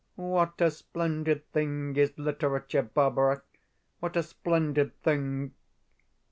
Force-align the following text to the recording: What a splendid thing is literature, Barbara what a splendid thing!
What 0.15 0.59
a 0.61 0.71
splendid 0.71 1.47
thing 1.51 1.95
is 1.95 2.17
literature, 2.17 2.81
Barbara 2.81 3.43
what 3.99 4.17
a 4.17 4.23
splendid 4.23 4.99
thing! 5.03 5.53